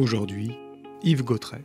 [0.00, 0.56] Aujourd'hui,
[1.02, 1.62] Yves Gautret.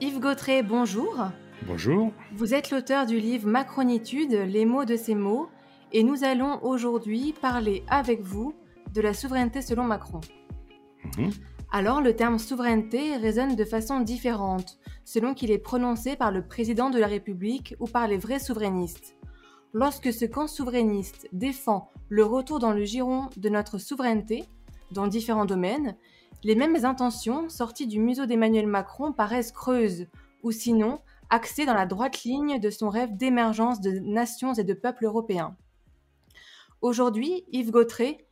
[0.00, 1.28] Yves Gautret, bonjour.
[1.64, 2.10] Bonjour.
[2.32, 5.48] Vous êtes l'auteur du livre Macronitude, les mots de ces mots,
[5.92, 8.56] et nous allons aujourd'hui parler avec vous
[8.92, 10.20] de la souveraineté selon Macron.
[11.16, 11.30] Mhm.
[11.74, 16.90] Alors le terme souveraineté résonne de façon différente selon qu'il est prononcé par le président
[16.90, 19.16] de la République ou par les vrais souverainistes.
[19.72, 24.44] Lorsque ce camp souverainiste défend le retour dans le giron de notre souveraineté,
[24.90, 25.96] dans différents domaines,
[26.44, 30.08] les mêmes intentions sorties du museau d'Emmanuel Macron paraissent creuses,
[30.42, 31.00] ou sinon
[31.30, 35.56] axées dans la droite ligne de son rêve d'émergence de nations et de peuples européens.
[36.82, 38.26] Aujourd'hui, Yves Gautret,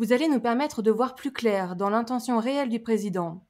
[0.00, 3.46] vous allez nous permettre de voir plus clair dans l'intention réelle du président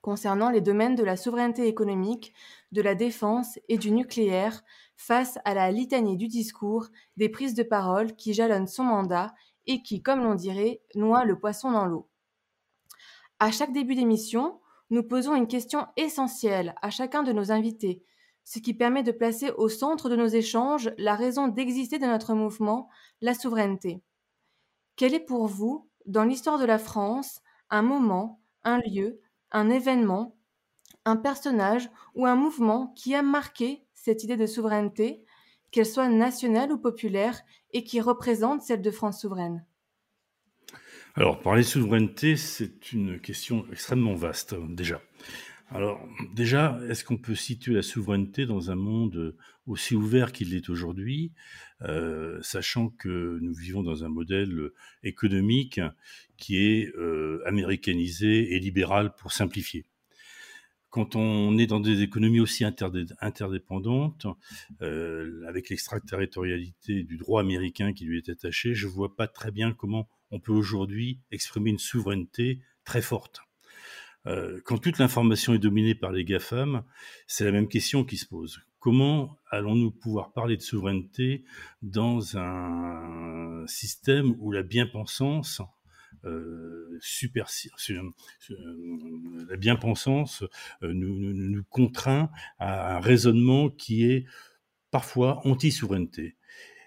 [0.00, 2.32] concernant les domaines de la souveraineté économique,
[2.72, 4.62] de la défense et du nucléaire
[4.96, 6.86] face à la litanie du discours,
[7.18, 9.34] des prises de parole qui jalonnent son mandat
[9.66, 12.08] et qui, comme l'on dirait, noient le poisson dans l'eau.
[13.38, 18.02] À chaque début d'émission, nous posons une question essentielle à chacun de nos invités,
[18.42, 22.32] ce qui permet de placer au centre de nos échanges la raison d'exister de notre
[22.32, 22.88] mouvement,
[23.20, 24.02] la souveraineté.
[24.96, 29.20] Quel est pour vous dans l'histoire de la France un moment, un lieu,
[29.52, 30.36] un événement,
[31.04, 35.24] un personnage ou un mouvement qui a marqué cette idée de souveraineté,
[35.70, 37.40] qu'elle soit nationale ou populaire,
[37.72, 39.64] et qui représente celle de France souveraine
[41.14, 45.00] Alors, parler souveraineté, c'est une question extrêmement vaste, déjà.
[45.72, 46.04] Alors,
[46.34, 51.32] déjà, est-ce qu'on peut situer la souveraineté dans un monde aussi ouvert qu'il l'est aujourd'hui,
[51.82, 54.70] euh, sachant que nous vivons dans un modèle
[55.04, 55.80] économique
[56.36, 59.86] qui est euh, américanisé et libéral pour simplifier?
[60.88, 64.26] Quand on est dans des économies aussi interdépendantes,
[64.82, 69.52] euh, avec l'extraterritorialité du droit américain qui lui est attaché, je ne vois pas très
[69.52, 73.42] bien comment on peut aujourd'hui exprimer une souveraineté très forte.
[74.26, 76.84] Euh, quand toute l'information est dominée par les GAFAM,
[77.26, 78.60] c'est la même question qui se pose.
[78.78, 81.44] Comment allons-nous pouvoir parler de souveraineté
[81.82, 85.62] dans un système où la bien-pensance
[86.24, 86.98] euh,
[87.90, 88.10] euh,
[89.48, 90.44] la bien-pensance
[90.82, 94.26] nous, contraint à un raisonnement qui est
[94.90, 96.36] parfois anti-souveraineté.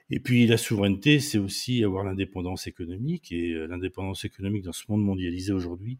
[0.09, 3.31] Et puis la souveraineté, c'est aussi avoir l'indépendance économique.
[3.31, 5.99] Et l'indépendance économique dans ce monde mondialisé aujourd'hui,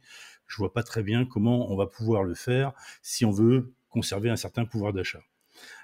[0.54, 4.30] je vois pas très bien comment on va pouvoir le faire si on veut conserver
[4.30, 5.24] un certain pouvoir d'achat.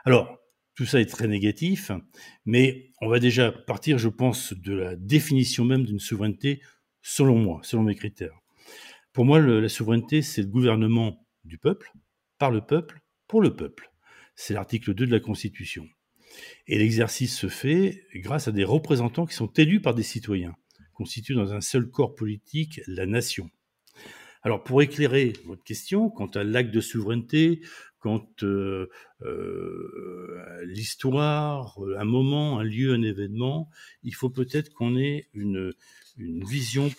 [0.06, 0.38] Alors,
[0.75, 1.91] tout ça est très négatif,
[2.46, 6.62] mais on va déjà partir, je pense, de la définition même d'une souveraineté,
[7.02, 8.40] selon moi, selon mes critères.
[9.12, 11.91] Pour moi, la souveraineté, c'est le gouvernement du peuple,
[12.38, 13.91] par le peuple, pour le peuple.
[14.36, 15.88] C'est l'article 2 de la Constitution.
[16.68, 20.56] Et l'exercice se fait grâce à des représentants qui sont élus par des citoyens,
[20.94, 23.50] constituent dans un seul corps politique la nation.
[24.42, 27.62] Alors pour éclairer votre question quant à l'acte de souveraineté,
[28.00, 28.90] quant euh,
[29.22, 33.70] euh, à l'histoire, un moment, un lieu, un événement,
[34.04, 35.74] il faut peut-être qu'on ait une,
[36.18, 36.90] une vision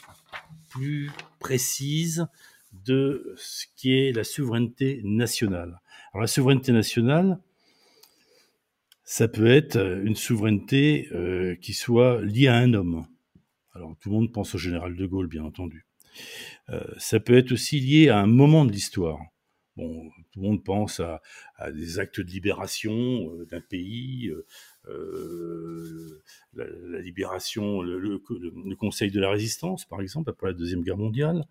[0.69, 2.27] plus précise
[2.84, 5.81] de ce qui est la souveraineté nationale.
[6.12, 7.41] Alors la souveraineté nationale,
[9.05, 13.06] ça peut être une souveraineté euh, qui soit liée à un homme.
[13.73, 15.87] Alors tout le monde pense au général de Gaulle, bien entendu.
[16.71, 19.19] Euh, ça peut être aussi lié à un moment de l'histoire.
[19.76, 21.21] Bon, tout le monde pense à,
[21.72, 24.32] des actes de libération euh, d'un pays,
[24.88, 26.22] euh,
[26.54, 28.19] la, libération, le,
[28.76, 31.44] Conseil de la Résistance, par exemple, après la Deuxième Guerre mondiale.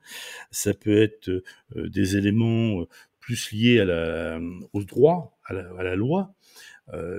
[0.52, 1.44] Ça peut être
[1.76, 2.86] des éléments
[3.20, 4.40] plus liés à la,
[4.74, 6.34] au droit, à la, loi.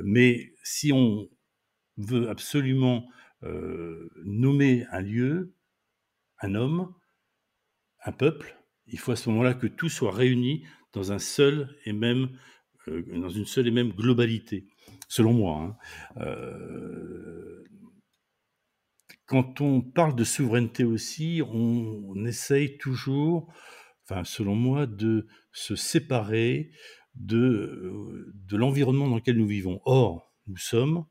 [0.04, 1.28] Mais si on
[1.96, 3.08] veut absolument
[4.24, 5.52] nommer un lieu,
[6.40, 6.92] un homme,
[8.04, 8.56] un peuple,
[8.86, 12.30] il faut à ce moment-là que tout soit réuni dans un seul et même
[12.88, 14.66] euh, dans une seule et même globalité,
[15.08, 15.60] selon moi.
[15.62, 16.22] Hein.
[16.22, 17.64] Euh,
[19.26, 23.52] quand on parle de souveraineté aussi, on, essaye toujours,
[24.04, 26.72] enfin selon moi, de se séparer
[27.14, 29.80] de, de l'environnement dans lequel nous vivons.
[29.84, 31.04] Or, nous sommes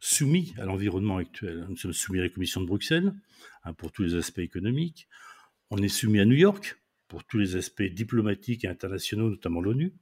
[0.00, 1.66] soumis à l'environnement actuel.
[1.70, 3.14] Nous sommes soumis à la Commission de Bruxelles
[3.64, 5.08] hein, pour tous les aspects économiques.
[5.74, 6.76] On est soumis à New York
[7.08, 9.94] pour tous les aspects diplomatiques et internationaux, notamment l'ONU.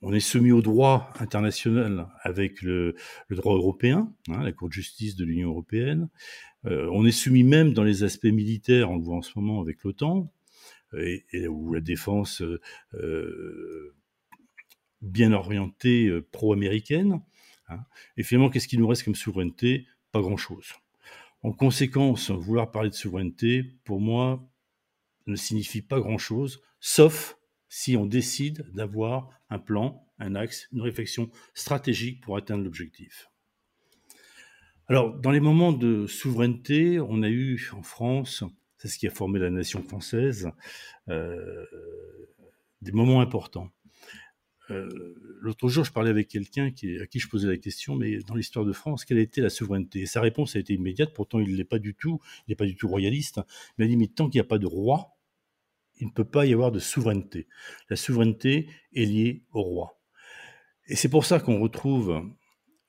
[0.00, 2.94] On est soumis au droit international avec le,
[3.30, 6.08] droit européen, hein, la Cour de justice de l'Union européenne.
[6.66, 9.60] Euh, on est soumis même dans les aspects militaires, on le voit en ce moment
[9.60, 10.32] avec l'OTAN,
[10.96, 12.44] et, ou la défense
[15.02, 17.20] bien orientée pro-américaine.
[17.70, 17.80] Hein.
[18.16, 19.88] Et finalement, qu'est-ce qui nous reste comme souveraineté?
[20.12, 20.74] Pas grand-chose.
[21.42, 24.48] En conséquence, vouloir parler de souveraineté, pour moi,
[25.26, 27.38] ne signifie pas grand-chose, sauf
[27.68, 33.30] si on décide d'avoir un plan, un axe, une réflexion stratégique pour atteindre l'objectif.
[34.88, 38.44] Alors, dans les moments de souveraineté, on a eu en France,
[38.78, 40.48] c'est ce qui a formé la nation française,
[41.08, 41.66] euh,
[42.82, 43.72] des moments importants.
[44.70, 44.88] Euh,
[45.40, 48.64] l'autre jour, je parlais avec quelqu'un à qui je posais la question, mais dans l'histoire
[48.64, 50.00] de France, quelle a été la souveraineté?
[50.00, 52.66] Et sa réponse a été immédiate, pourtant il n'est pas du tout, il n'est pas
[52.66, 53.40] du tout royaliste.
[53.78, 55.15] Mais il a dit, mais tant qu'il n'y a pas de roi,
[55.98, 57.46] il ne peut pas y avoir de souveraineté.
[57.90, 60.00] La souveraineté est liée au roi.
[60.88, 62.22] Et c'est pour ça qu'on retrouve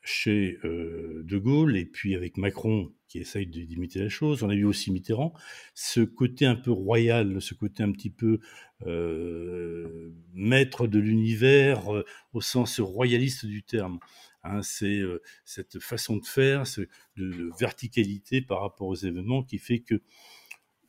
[0.02, 4.56] chez euh, De Gaulle et puis avec Macron qui essaye d'imiter la chose, on a
[4.56, 5.34] vu aussi Mitterrand,
[5.74, 8.40] ce côté un peu royal, ce côté un petit peu
[8.86, 14.00] euh, maître de l'univers euh, au sens royaliste du terme.
[14.44, 15.02] Hein, c'est
[15.46, 16.88] cette façon de faire, de,
[17.18, 20.02] de, verticalité par rapport aux événements qui fait que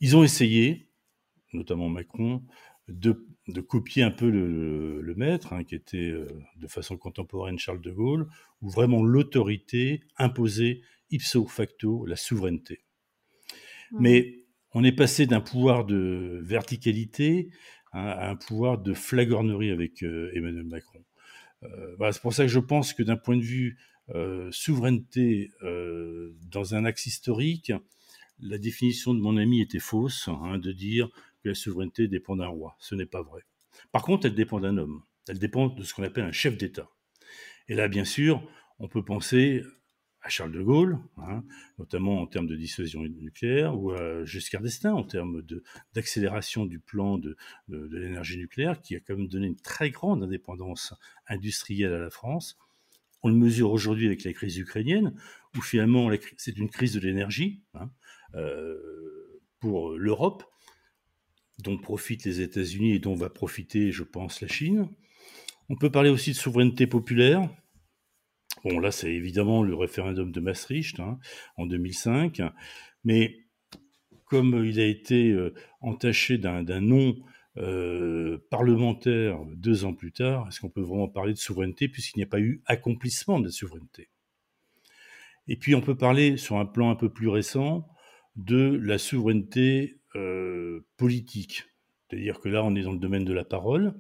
[0.01, 0.88] ils ont essayé,
[1.53, 2.43] notamment Macron,
[2.89, 7.91] de, copier un peu le, maître, hein, qui était euh, de façon contemporaine Charles de
[7.91, 8.27] Gaulle,
[8.63, 10.81] où vraiment l'autorité imposait
[11.11, 12.81] ipso facto la souveraineté.
[13.93, 17.51] Mais on est passé d'un pouvoir de verticalité
[17.93, 21.03] à un pouvoir de flagornerie avec euh, Emmanuel Macron.
[21.63, 23.79] Euh, c'est pour ça que je pense que d'un point de vue
[24.51, 27.73] souveraineté dans un axe historique,
[28.41, 31.11] la définition de mon ami était fausse, hein, de dire
[31.49, 32.77] la souveraineté dépend d'un roi.
[32.79, 33.43] Ce n'est pas vrai.
[33.93, 35.03] Par contre, elle dépend d'un homme.
[35.29, 36.89] Elle dépend de ce qu'on appelle un chef d'État.
[37.69, 38.43] Et là, bien sûr,
[38.79, 39.63] on peut penser
[40.23, 41.45] à Charles de Gaulle, hein,
[41.79, 45.43] notamment en termes de dissuasion nucléaire, ou à Giscard d'Estaing en termes
[45.95, 47.37] d'accélération du plan de,
[47.69, 50.93] l'énergie nucléaire, qui a quand même donné une très grande indépendance
[51.29, 52.59] industrielle à la France.
[53.23, 55.15] On le mesure aujourd'hui avec la crise ukrainienne,
[55.57, 57.91] où finalement c'est une crise de l'énergie hein,
[58.35, 60.45] euh, pour l'Europe,
[61.59, 64.89] dont profitent les États-Unis et dont va profiter, je pense, la Chine.
[65.69, 67.49] On peut parler aussi de souveraineté populaire.
[68.65, 71.19] Bon, là, c'est évidemment le référendum de Maastricht hein,
[71.57, 72.43] en 2005,
[73.05, 73.37] mais
[74.25, 77.17] comme il a été euh, entaché d'un nom
[77.57, 82.25] euh, parlementaire deux ans plus tard, est-ce qu'on peut vraiment parler de souveraineté puisqu'il n'y
[82.25, 84.11] a pas eu accomplissement de la souveraineté?
[85.49, 87.89] Et puis on peut parler sur un plan un peu plus récent
[88.37, 89.98] de la souveraineté
[90.97, 91.65] politique.
[92.09, 93.95] C'est-à-dire que là, on est dans le domaine de la parole.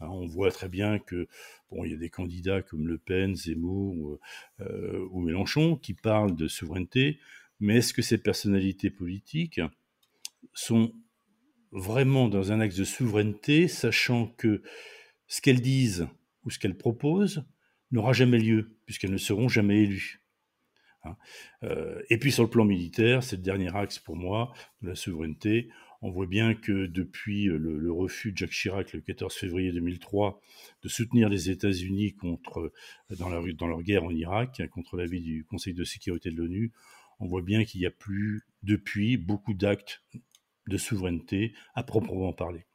[0.00, 1.28] Hein, on voit très bien que
[1.70, 4.18] bon, il y a des candidats comme Le Pen, Zemmour
[4.60, 7.18] euh, ou Mélenchon qui parlent de souveraineté,
[7.60, 9.60] mais est-ce que ces personnalités politiques
[10.54, 10.92] sont
[11.70, 14.62] vraiment dans un axe de souveraineté, sachant que
[15.26, 16.08] ce qu'elles disent
[16.44, 17.44] ou ce qu'elles proposent
[17.90, 20.21] n'aura jamais lieu, puisqu'elles ne seront jamais élues?
[21.04, 21.16] Hein.
[21.64, 24.52] Euh, et puis sur le plan militaire, c'est le dernier axe pour moi
[24.82, 25.70] de la souveraineté.
[26.04, 30.40] On voit bien que depuis le, refus de Jacques Chirac le 14 février 2003
[30.82, 32.72] de soutenir les États-Unis contre
[33.10, 36.72] dans, dans leur guerre en Irak contre l'avis du Conseil de sécurité de l'ONU,
[37.20, 40.02] on voit bien qu'il n'y a plus depuis beaucoup d'actes
[40.66, 42.66] de souveraineté à proprement parler.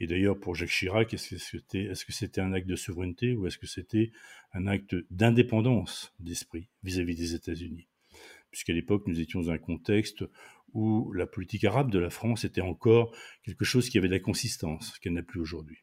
[0.00, 3.66] Et d'ailleurs, pour Jacques Chirac, est-ce que c'était un acte de souveraineté ou est-ce que
[3.66, 4.12] c'était
[4.52, 7.88] un acte d'indépendance d'esprit vis-à-vis des États-Unis?
[8.50, 10.24] Puisqu'à l'époque, nous étions dans un contexte
[10.72, 14.20] où la politique arabe de la France était encore quelque chose qui avait de la
[14.20, 15.78] consistance, qu'elle n'a plus aujourd'hui.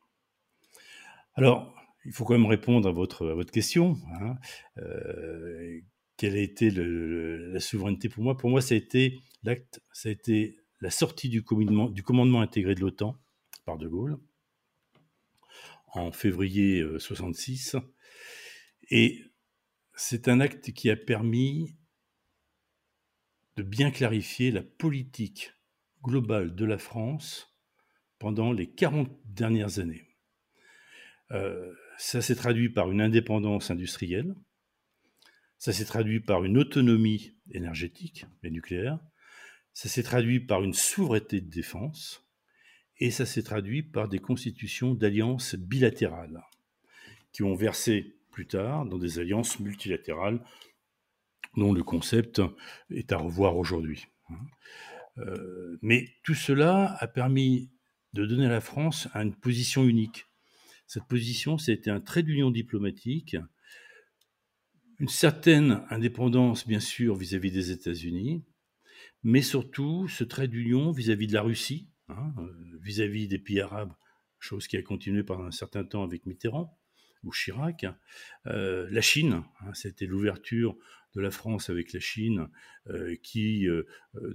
[1.33, 1.75] Alors,
[2.05, 3.97] il faut quand même répondre à votre, question.
[4.21, 4.35] Hein.
[4.77, 5.81] Euh,
[6.17, 8.37] quelle a été la souveraineté pour moi?
[8.37, 12.81] Pour moi, ça a été l'acte, ça a été la sortie du commandement intégré de
[12.81, 13.17] l'OTAN,
[13.65, 14.17] par De Gaulle
[15.87, 17.75] en février 66.
[17.75, 17.79] Euh,
[18.91, 19.23] Et
[19.95, 21.75] c'est un acte qui a permis
[23.55, 25.53] de bien clarifier la politique
[26.03, 27.57] globale de la France
[28.19, 30.07] pendant les 40 dernières années.
[31.31, 34.35] Euh, ça s'est traduit par une indépendance industrielle,
[35.57, 38.99] ça s'est traduit par une autonomie énergétique et nucléaire,
[39.73, 42.24] ça s'est traduit par une souveraineté de défense,
[42.99, 46.43] et ça s'est traduit par des constitutions d'alliances bilatérales
[47.31, 50.41] qui ont versé plus tard dans des alliances multilatérales
[51.57, 52.41] dont le concept
[52.89, 54.07] est à revoir aujourd'hui.
[54.29, 54.39] Hein.
[55.17, 57.69] Euh, mais tout cela a permis
[58.13, 60.25] de donner à la France une position unique.
[60.87, 63.37] Cette position, c'était un trait d'union diplomatique,
[64.99, 68.43] une certaine indépendance, bien sûr, vis-à-vis des États-Unis,
[69.23, 72.33] mais surtout ce trait d'union vis-à-vis de la Russie, hein,
[72.81, 73.93] vis-à-vis des pays arabes,
[74.39, 76.77] chose qui a continué pendant un certain temps avec Mitterrand
[77.23, 77.85] ou Chirac.
[78.45, 80.77] la Chine, hein, c'était l'ouverture
[81.15, 82.47] de la France avec la Chine,
[83.23, 83.67] qui,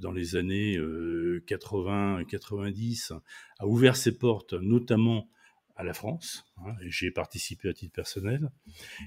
[0.00, 3.20] dans les années 80-90,
[3.58, 5.28] a ouvert ses portes, notamment
[5.76, 8.50] à la France, hein, j'ai participé à titre personnel,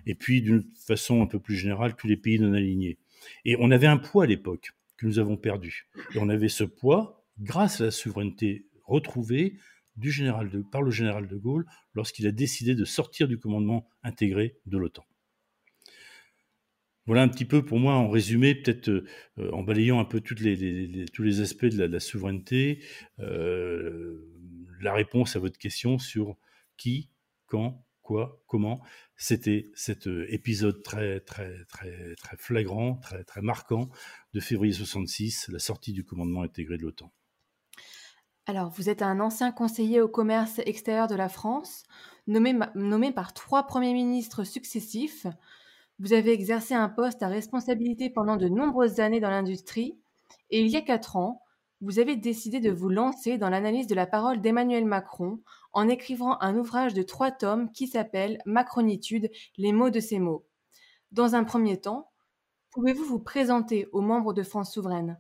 [0.05, 2.97] et puis d'une façon un peu plus générale, tous les pays non alignés.
[3.45, 5.87] Et on avait un poids à l'époque que nous avons perdu.
[6.15, 9.57] Et on avait ce poids grâce à la souveraineté retrouvée
[10.71, 15.05] par le général de Gaulle lorsqu'il a décidé de sortir du commandement intégré de l'OTAN.
[17.05, 19.05] Voilà un petit peu pour moi en résumé, peut-être euh,
[19.51, 22.81] en balayant un peu tous les aspects de la, souveraineté,
[23.19, 24.25] euh,
[24.79, 26.37] la réponse à votre question sur
[26.77, 27.09] qui,
[27.45, 28.81] quand, quoi, comment.
[29.17, 33.89] C'était cet euh, épisode très, très, très, très flagrant, très, très marquant
[34.33, 37.11] de février 66, la sortie du commandement intégré de l'OTAN.
[38.45, 41.83] Alors, vous êtes un ancien conseiller au commerce extérieur de la France,
[42.27, 45.25] nommé, nommé par trois premiers ministres successifs.
[45.99, 49.97] Vous avez exercé un poste à responsabilité pendant de nombreuses années dans l'industrie,
[50.49, 51.41] et il y a quatre ans,
[51.79, 55.39] vous avez décidé de vous lancer dans l'analyse de la parole d'Emmanuel Macron
[55.71, 60.45] en écrivant un ouvrage de trois tomes qui s'appelle Macronitude, les mots de ces mots.
[61.11, 62.11] Dans un premier temps,
[62.71, 65.19] pouvez-vous vous présenter aux membres de France Souveraine?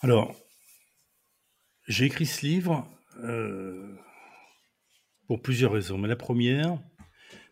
[0.00, 0.34] Alors,
[1.86, 2.90] j'ai écrit ce livre
[3.22, 3.94] euh,
[5.26, 5.98] pour plusieurs raisons.
[5.98, 6.78] Mais la première,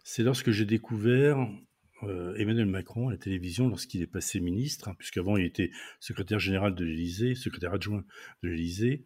[0.02, 1.48] c'est lorsque j'ai découvert
[2.02, 6.38] euh, Emmanuel Macron à la télévision lorsqu'il est passé ministre, hein, puisqu'avant il était secrétaire
[6.38, 8.04] général de l'Élysée, secrétaire adjoint
[8.42, 9.04] de l'Élysée,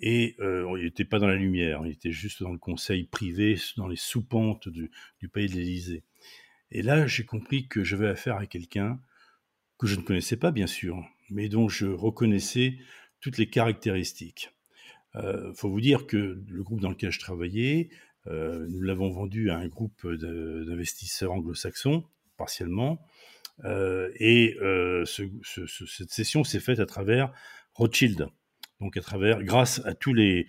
[0.00, 3.56] et euh, il n'était pas dans la lumière, il était juste dans le conseil privé,
[3.76, 4.90] dans les sous-pentes du,
[5.32, 6.04] pays de l'Élysée.
[6.70, 9.00] Et là, j'ai compris que j'avais affaire à quelqu'un
[9.78, 12.78] que je ne connaissais pas, bien sûr, mais dont je reconnaissais
[13.20, 14.50] toutes les caractéristiques.
[15.14, 17.90] Il euh, faut vous dire que le groupe dans lequel je travaillais,
[18.26, 22.04] euh, nous l'avons vendu à un groupe d'investisseurs anglo-saxons,
[22.36, 23.06] partiellement,
[23.64, 24.56] et
[25.04, 27.32] cette session s'est faite à travers
[27.74, 28.28] Rothschild.
[28.80, 30.46] Donc à travers, grâce à tous les,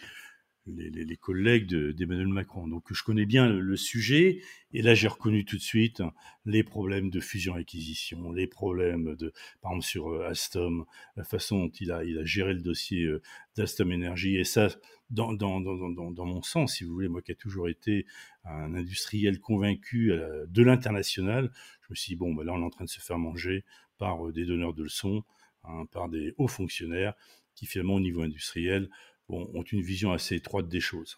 [0.68, 2.68] les, collègues d'Emmanuel Macron.
[2.68, 4.41] Donc je connais bien le, sujet,
[4.74, 6.01] et là j'ai reconnu tout de suite
[6.46, 11.72] les problèmes de fusion-acquisition, les problèmes de, par exemple sur euh, Alstom, la façon dont
[11.80, 13.22] il a, il a géré le dossier euh,
[13.56, 14.70] d'Alstom Energy, et ça,
[15.10, 18.06] dans, dans, dans, dans, mon sens, si vous voulez, moi qui ai toujours été
[18.46, 21.51] un industriel convaincu euh, de l'international,
[21.82, 23.65] je me suis dit, bon, ben là on est en train de se faire manger
[23.98, 25.24] par des donneurs de leçons,
[25.63, 27.13] hein, par des hauts fonctionnaires,
[27.56, 28.89] qui finalement au niveau industriel
[29.32, 31.18] ont une vision assez étroite des choses.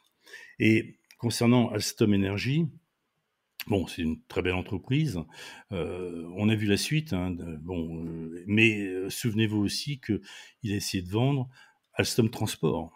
[0.59, 2.67] Et concernant Alstom Energy,
[3.67, 5.19] Bon, c'est une très belle entreprise.
[5.71, 7.13] Euh, on a vu la suite.
[7.13, 11.49] Hein, bon, euh, mais euh, souvenez-vous aussi qu'il a essayé de vendre
[11.93, 12.91] Alstom Transport.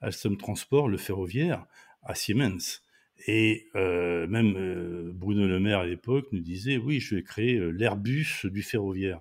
[0.00, 1.66] Alstom Transport, le ferroviaire,
[2.02, 2.82] à Siemens.
[3.26, 8.62] Et même Bruno Le Maire à l'époque nous disait oui, je vais créer l'Airbus du
[8.62, 9.20] ferroviaire,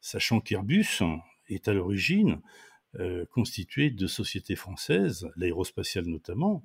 [0.00, 1.02] sachant qu'Airbus
[1.48, 2.40] est à l'origine
[3.30, 6.62] constitué de sociétés françaises, l'aérospatiale notamment,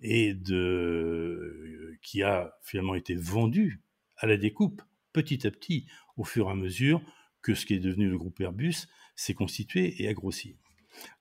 [0.00, 3.80] et de, qui a finalement été vendu
[4.16, 7.00] à la découpe petit à petit au fur et à mesure
[7.42, 10.56] que ce qui est devenu le groupe Airbus s'est constitué et a grossi.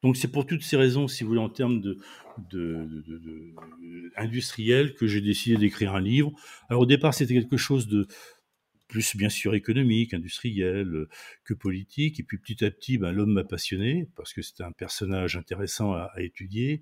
[0.04, 2.00] Donc c'est pour toutes ces raisons, si vous voulez, en termes de,
[2.50, 3.54] de,
[4.16, 6.32] industriels, que j'ai décidé d'écrire un livre.
[6.70, 8.08] Alors au départ, c'était quelque chose de,
[8.88, 11.10] plus bien sûr économique, industriel euh,
[11.44, 12.20] que politique.
[12.20, 15.94] Et puis petit à petit, ben, l'homme m'a passionné parce que c'était un personnage intéressant
[15.94, 16.82] à, étudier.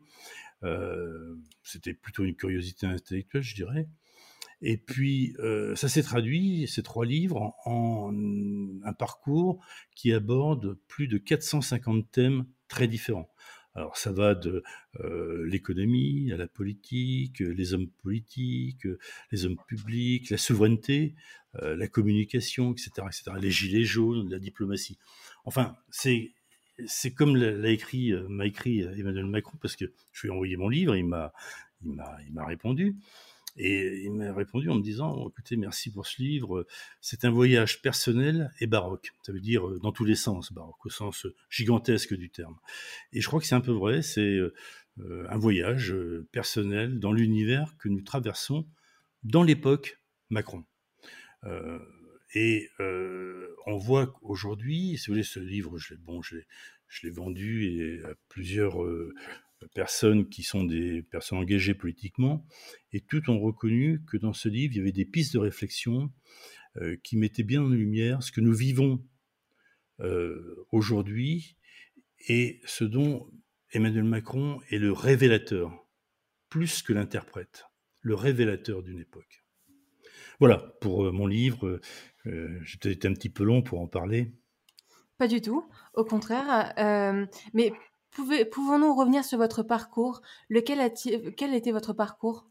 [0.64, 3.88] Euh, c'était plutôt une curiosité intellectuelle, je dirais.
[4.62, 8.14] Et puis, euh, ça s'est traduit, ces trois livres, en,
[8.84, 9.62] un parcours
[9.94, 13.30] qui aborde plus de 450 thèmes très différents.
[13.75, 14.63] Alors ça va de
[15.46, 18.88] l'économie à la politique, les hommes politiques,
[19.32, 21.15] les hommes publics, la souveraineté,
[21.62, 24.98] la communication, etc., etc., les gilets jaunes, la diplomatie.
[25.46, 26.32] Enfin, c'est
[26.88, 30.70] c'est comme l'a écrit m'a écrit Emmanuel Macron parce que je lui ai envoyé mon
[30.70, 31.34] livre, il m'a
[31.84, 32.96] il m'a répondu.
[33.56, 36.66] Et il m'a répondu en me disant écoutez, merci pour ce livre.
[37.02, 39.12] C'est un voyage personnel et baroque.
[39.22, 42.58] Ça veut dire euh, dans tous les sens, baroque, au sens gigantesque du terme.
[43.12, 44.02] Et je crois que c'est un peu vrai.
[44.02, 44.40] C'est
[45.00, 45.96] un voyage
[46.32, 48.68] personnel dans l'univers que nous traversons
[49.24, 50.66] dans l'époque Macron.
[51.46, 51.80] Euh,
[52.34, 56.22] et euh, on voit qu'aujourd'hui, si vous voulez, ce livre, je l'ai bon,
[57.12, 59.14] vendu à plusieurs euh,
[59.74, 62.46] personnes qui sont des personnes engagées politiquement,
[62.91, 66.12] et toutes ont reconnu que dans ce livre, il y avait des pistes de réflexion
[67.03, 69.05] qui mettaient bien en lumière ce que nous vivons
[70.72, 71.58] aujourd'hui
[72.27, 73.29] et ce dont
[73.72, 75.88] Emmanuel Macron est le révélateur,
[76.50, 77.65] plus que l'interprète,
[78.01, 79.46] le révélateur d'une époque.
[80.39, 81.79] Voilà, pour mon livre,
[82.25, 84.34] j'ai peut-être été un petit peu long pour en parler.
[85.17, 86.74] Pas du tout, au contraire.
[87.53, 87.72] mais
[88.15, 90.22] pouvons-nous revenir sur votre parcours?
[90.50, 90.93] Lequel
[91.36, 92.48] Quel était votre parcours?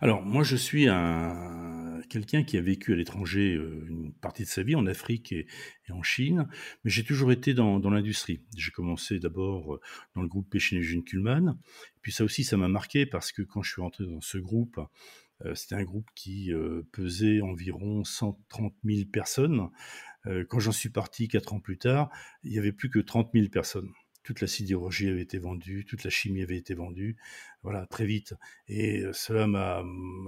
[0.00, 4.48] Alors, moi, je suis un, quelqu'un qui a vécu à l'étranger euh, une partie de
[4.48, 5.46] sa vie, en Afrique et,
[5.90, 6.48] en Chine,
[6.84, 8.40] mais j'ai toujours été dans, l'industrie.
[8.56, 9.80] J'ai commencé d'abord euh,
[10.14, 11.58] dans le groupe Péchinégine Kuhlmann,
[12.02, 14.80] puis ça aussi, ça m'a marqué parce que quand je suis rentré dans ce groupe,
[15.44, 16.52] euh, c'était un groupe qui
[16.92, 19.68] pesait environ 130 000 personnes.
[20.48, 22.10] quand j'en suis parti quatre ans plus tard,
[22.42, 23.92] il n'y avait plus que 30 000 personnes
[24.26, 27.16] toute la sidérurgie avait été vendue, toute la chimie avait été vendue,
[27.62, 28.34] voilà, très vite.
[28.66, 29.84] Et euh, cela m'a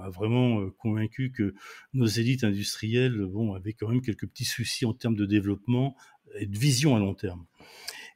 [0.09, 1.53] vraiment euh, convaincu que
[1.95, 5.97] nos élites industrielles, bon, avaient quand même quelques petits soucis en termes de développement
[6.39, 7.45] et de vision à long terme.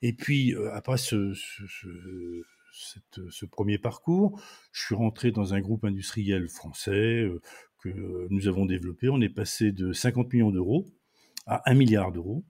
[0.02, 6.48] Et puis, euh, après ce, ce, premier parcours, je suis rentré dans un groupe industriel
[6.48, 7.28] français
[7.80, 9.08] que nous avons développé.
[9.08, 10.86] On est passé de 50 millions d'euros
[11.46, 12.44] à 1 milliard d'euros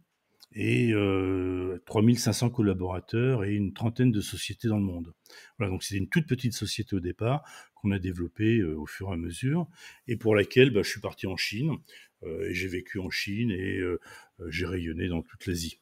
[0.54, 5.14] et euh, 3500 collaborateurs et une trentaine de sociétés dans le monde.
[5.58, 7.42] Voilà, donc c'était une toute petite société au départ
[7.74, 9.68] qu'on a développée euh, au fur et à mesure
[10.06, 11.72] et pour laquelle bah, je suis parti en Chine
[12.22, 13.98] euh, et j'ai vécu en Chine et euh,
[14.48, 15.80] j'ai rayonné dans toute l'Asie.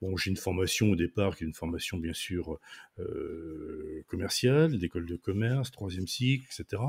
[0.00, 2.58] Bon, j'ai une formation au départ qui est une formation bien sûr
[2.98, 6.82] euh, commerciale, d'école de commerce, troisième cycle, etc.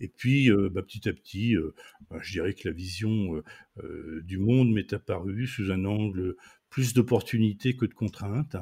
[0.00, 1.74] Et puis euh, bah, petit à petit, euh,
[2.10, 3.42] bah, je dirais que la vision
[4.24, 6.36] du monde m'est apparue sous un angle
[6.68, 8.56] plus d'opportunités que de contraintes.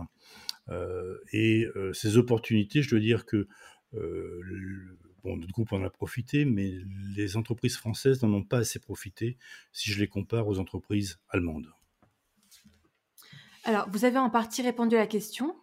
[1.32, 3.48] et ces opportunités, je dois dire que
[5.24, 6.72] bon, notre groupe en a profité, mais
[7.16, 9.38] les entreprises françaises n'en ont pas assez profité
[9.72, 11.68] si je les compare aux entreprises allemandes.
[13.68, 15.54] Alors, vous avez en partie répondu à la question,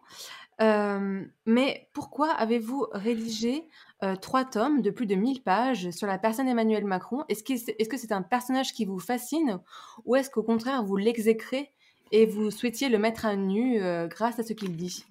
[0.60, 3.64] euh, mais pourquoi avez-vous rédigé
[4.04, 7.24] euh, trois tomes de plus de 1000 pages sur la personne Emmanuel Macron?
[7.28, 9.58] Est-ce que c'est un personnage qui vous fascine
[10.04, 11.72] ou est-ce qu'au contraire vous l'exécrez
[12.12, 15.04] et vous souhaitiez le mettre à nu euh, grâce à ce qu'il dit?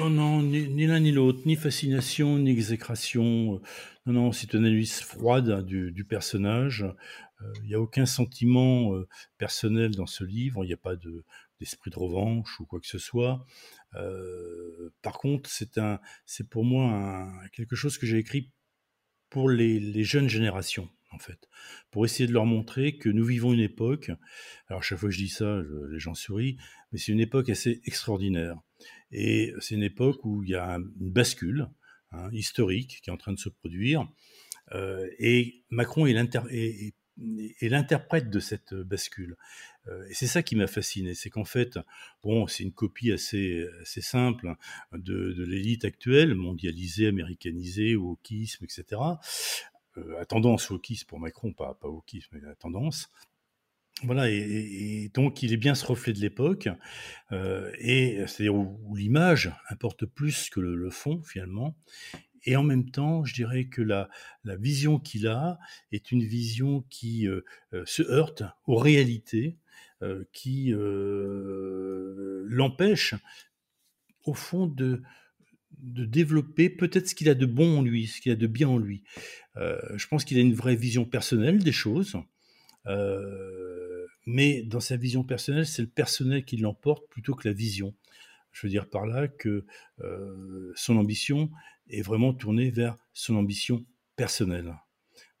[0.00, 3.60] Non, non, ni, l'un ni l'autre, ni fascination, ni exécration.
[4.04, 6.84] Non, non, c'est une analyse froide du, personnage.
[7.62, 8.90] Il n'y a aucun sentiment
[9.38, 11.24] personnel dans ce livre, il n'y a pas de,
[11.62, 13.46] d'esprit de revanche ou quoi que ce soit.
[13.94, 18.50] Euh, par contre, c'est un, c'est pour moi quelque chose que j'ai écrit
[19.30, 21.48] pour les, jeunes générations, en fait,
[21.90, 24.10] pour essayer de leur montrer que nous vivons une époque.
[24.68, 26.58] Alors chaque fois que je dis ça, les gens sourient,
[26.90, 28.56] mais c'est une époque assez extraordinaire.
[29.12, 31.68] Et c'est une époque où il y a une bascule
[32.10, 34.06] hein, historique qui est en train de se produire.
[34.72, 36.94] Euh, et Macron est,
[37.60, 39.36] l'interprète de cette bascule.
[39.88, 41.78] Euh, et c'est ça qui m'a fasciné, c'est qu'en fait,
[42.22, 44.54] bon, c'est une copie assez, simple
[44.92, 49.00] de, l'élite actuelle, mondialisée, américanisée, wokisme, etc.
[49.98, 53.10] Euh, à tendance wokisme pour Macron, pas, pas wokisme, mais à tendance.
[54.04, 56.68] Voilà, et, donc il est bien ce reflet de l'époque,
[57.30, 61.76] euh, et c'est-à-dire où, l'image importe plus que le, fond finalement.
[62.44, 64.08] Et en même temps, je dirais que la,
[64.44, 65.58] vision qu'il a
[65.92, 69.56] est une vision qui euh, euh, se heurte aux réalités,
[70.02, 70.72] euh, qui
[72.48, 73.14] l'empêche,
[74.24, 75.02] au fond, de,
[75.78, 78.68] de développer peut-être ce qu'il a de bon en lui, ce qu'il a de bien
[78.68, 79.02] en lui.
[79.56, 82.16] Je pense qu'il a une vraie vision personnelle des choses,
[84.26, 87.94] mais dans sa vision personnelle, c'est le personnel qui l'emporte plutôt que la vision.
[88.52, 89.64] Je veux dire par là que
[90.74, 91.50] son ambition
[91.88, 93.84] est vraiment tournée vers son ambition
[94.16, 94.74] personnelle.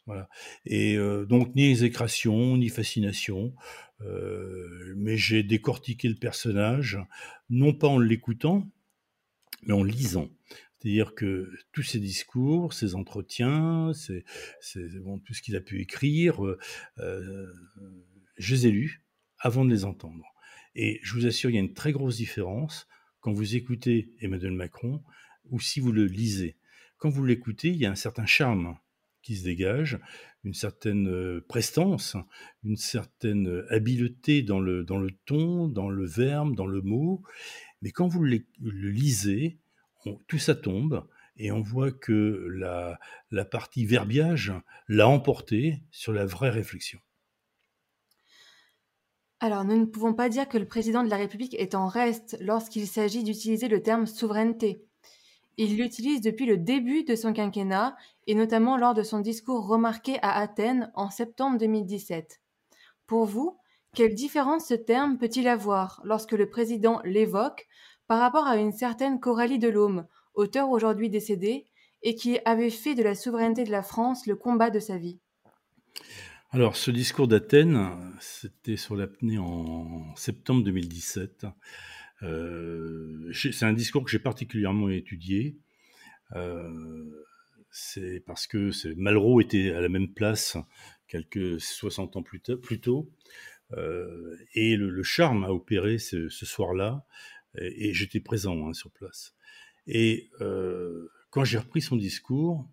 [0.06, 0.28] Voilà.
[0.64, 0.96] Et
[1.28, 3.54] donc ni exécration, ni fascination,
[4.04, 6.98] euh, mais j'ai décortiqué le personnage,
[7.50, 8.68] non pas en l'écoutant,
[9.62, 10.28] mais en lisant.
[10.78, 16.58] C'est-à-dire que tous ses discours, ses entretiens, tout ce qu'il a pu écrire, euh,
[16.98, 17.52] euh,
[18.36, 19.04] je les ai lus
[19.38, 20.24] avant de les entendre.
[20.74, 22.88] Et je vous assure, il y a une très grosse différence
[23.22, 25.00] quand vous écoutez Emmanuel Macron
[25.50, 26.56] ou si vous le lisez.
[26.98, 28.76] Quand vous l'écoutez, il y a un certain charme
[29.22, 29.98] qui se dégage,
[30.44, 32.16] une certaine euh, prestance,
[32.64, 37.22] une certaine habileté dans le, dans le ton, dans le verbe, dans le mot.
[37.80, 39.58] Mais quand vous le, lisez,
[40.26, 41.06] tout ça tombe
[41.36, 42.98] et on voit que la,
[43.30, 44.52] la partie verbiage
[44.88, 46.98] l'a emporté sur la vraie réflexion.
[49.44, 52.36] Alors, nous ne pouvons pas dire que le président de la République est en reste
[52.40, 54.86] lorsqu'il s'agit d'utiliser le terme souveraineté.
[55.56, 57.96] Il l'utilise depuis le début de son quinquennat
[58.28, 62.40] et notamment lors de son discours remarqué à Athènes en septembre 2017.
[63.08, 63.58] Pour vous,
[63.96, 67.66] quelle différence ce terme peut-il avoir lorsque le président l'évoque
[68.06, 71.66] par rapport à une certaine Coralie Delhomme, auteur aujourd'hui décédé,
[72.04, 75.18] et qui avait fait de la souveraineté de la France le combat de sa vie?
[76.54, 81.46] Alors, ce discours d'Athènes, c'était sur l'apnée en septembre 2017.
[82.24, 85.56] Euh, c'est un discours que j'ai particulièrement étudié.
[86.36, 87.24] Euh,
[87.70, 90.58] c'est parce que Malraux était à la même place
[91.08, 92.42] quelques 60 ans plus,
[92.82, 93.10] tôt.
[93.72, 97.06] Euh, et le, charme a opéré ce, soir-là,
[97.56, 99.34] et, j'étais présent hein, sur place.
[99.86, 100.28] Et
[101.30, 102.68] quand j'ai repris son discours,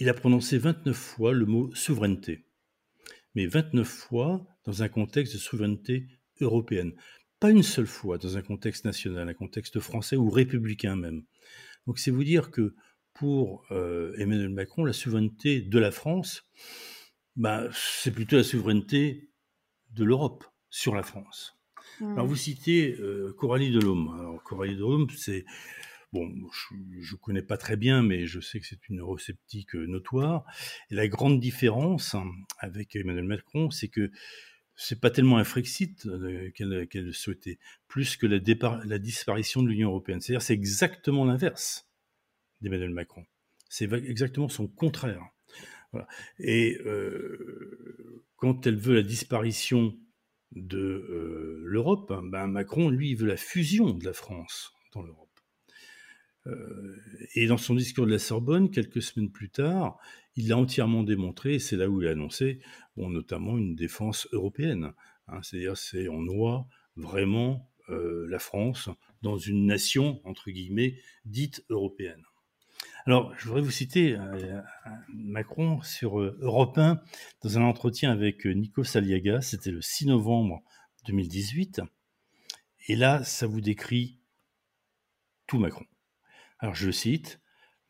[0.00, 2.46] il a prononcé 29 fois le mot souveraineté,
[3.34, 6.06] mais 29 fois dans un contexte de souveraineté
[6.40, 6.94] européenne.
[7.38, 11.22] Pas une seule fois dans un contexte national, un contexte français ou républicain même.
[11.86, 12.74] Donc c'est vous dire que
[13.12, 16.44] pour euh, Emmanuel Macron, la souveraineté de la France,
[17.36, 19.30] bah, c'est plutôt la souveraineté
[19.90, 21.56] de l'Europe sur la France.
[22.00, 24.16] Alors vous citez euh, Coralie Delhomme.
[24.18, 25.44] Alors Coralie Delhomme, c'est
[26.12, 26.28] Bon,
[27.00, 30.44] je ne connais pas très bien, mais je sais que c'est une eurosceptique euh, notoire.
[30.90, 34.10] Et la grande différence hein, avec Emmanuel Macron, c'est que
[34.74, 40.20] c'est pas tellement un Frexit euh, qu'elle souhaitait, plus que la, disparition de l'Union européenne.
[40.20, 41.88] C'est-à-dire, c'est exactement l'inverse
[42.60, 43.24] d'Emmanuel Macron.
[43.68, 45.22] C'est exactement son contraire.
[46.40, 49.96] Et euh, quand elle veut la disparition
[50.52, 55.29] de l'Europe, ben Macron, lui, veut la fusion de la France dans l'Europe.
[56.46, 56.96] Euh,
[57.34, 59.98] et dans son discours de la Sorbonne, quelques semaines plus tard,
[60.36, 62.60] il l'a entièrement démontré, c'est là où il a annoncé
[62.96, 64.92] bon, notamment une défense européenne.
[65.28, 68.88] Hein, C'est-à-dire, c'est on noie vraiment euh, la France
[69.22, 72.22] dans une nation, entre guillemets, dite européenne.
[73.06, 74.60] Alors, je voudrais vous citer euh,
[75.12, 77.00] Macron sur Europe 1
[77.42, 80.62] dans un entretien avec Nico Saliaga, c'était le 6 novembre
[81.06, 81.82] 2018.
[82.88, 84.20] Et là, ça vous décrit
[85.46, 85.84] tout Macron.
[86.62, 87.40] Alors je cite,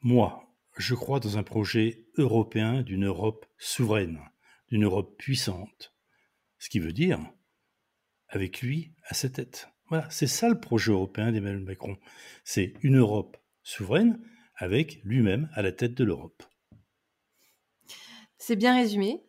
[0.00, 4.20] Moi, je crois dans un projet européen d'une Europe souveraine,
[4.68, 5.92] d'une Europe puissante.
[6.59, 7.18] Ce qui veut dire,
[8.28, 9.68] avec lui à sa tête.
[9.88, 11.96] Voilà, c'est ça le projet européen d'Emmanuel Macron.
[12.44, 14.20] C'est une Europe souveraine
[14.54, 16.44] avec lui-même à la tête de l'Europe.
[18.38, 19.24] C'est bien résumé.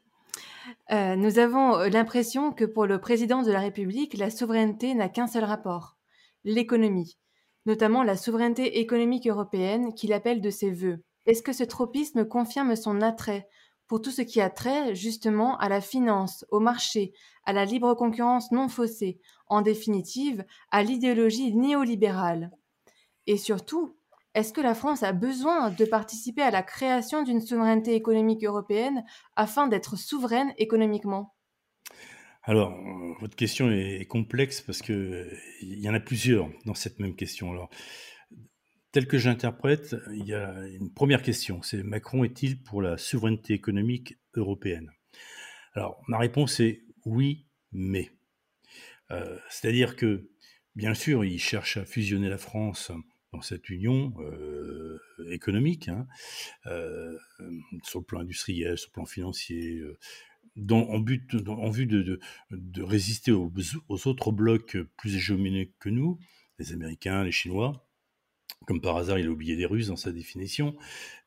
[0.92, 5.10] Euh, nous avons euh, l'impression que pour le président de la République, la souveraineté n'a
[5.10, 5.98] qu'un seul rapport,
[6.44, 7.18] l'économie
[7.66, 11.04] notamment la souveraineté économique européenne qu'il appelle de ses vœux.
[11.26, 13.48] Est-ce que ce tropisme confirme son attrait
[13.88, 17.14] pour tout ce qui a trait justement à la finance, au marché,
[17.46, 22.52] à la libre concurrence non faussée, en définitive à l'idéologie néolibérale?
[23.28, 23.96] Et surtout,
[24.34, 29.04] est-ce que la France a besoin de participer à la création d'une souveraineté économique européenne
[29.36, 31.34] afin d'être souveraine économiquement?
[32.44, 35.30] Alors, euh, votre question est complexe parce que
[35.62, 37.52] il y en a plusieurs dans cette même question.
[37.52, 37.70] Alors,
[38.92, 43.54] tel que j'interprète, il y a une première question, c'est Macron est-il pour la souveraineté
[43.54, 44.92] économique européenne?
[45.74, 48.12] Alors, ma réponse est oui, mais.
[49.12, 50.30] Euh, c'est-à-dire que,
[50.76, 52.92] bien sûr, il cherche à fusionner la France
[53.34, 55.00] dans cette union euh,
[55.30, 56.08] économique, hein,
[57.84, 59.82] sur le plan industriel, sur le plan financier,
[60.70, 62.20] en, but, en vue de,
[62.82, 63.52] résister aux,
[64.08, 66.20] autres blocs plus hégémoniques que nous,
[66.60, 67.88] les Américains, les Chinois.
[68.68, 70.76] Comme par hasard, il a oublié les Russes dans sa définition.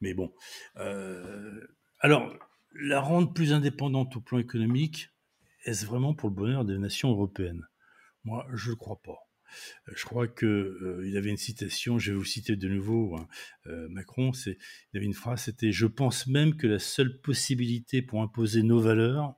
[0.00, 0.32] Mais bon.
[0.76, 1.66] Euh,
[2.00, 2.32] alors,
[2.74, 5.10] la rendre plus indépendante au plan économique,
[5.64, 7.66] est-ce vraiment pour le bonheur des nations européennes?
[8.24, 9.18] Moi, je ne crois pas.
[9.86, 13.28] Je crois qu'il euh, avait une citation, je vais vous citer de nouveau hein,
[13.66, 14.58] euh, Macron, c'est,
[14.92, 18.80] il avait une phrase, c'était Je pense même que la seule possibilité pour imposer nos
[18.80, 19.34] valeurs,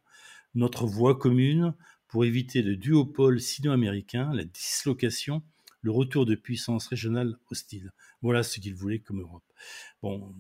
[0.55, 1.75] notre voie commune,
[2.09, 5.43] pour éviter le duopole sino-américain, la dislocation,
[5.83, 7.93] le retour de puissance régionale hostile.
[8.23, 9.45] Voilà ce qu'il voulait comme Europe.
[10.03, 10.35] Bon,